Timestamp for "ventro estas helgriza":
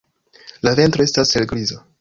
0.81-1.83